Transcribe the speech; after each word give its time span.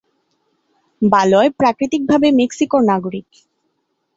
বালয় 1.01 1.49
প্রাকৃতিকভাবে 1.59 2.27
মেক্সিকোর 2.39 2.81
নাগরিক। 2.91 3.27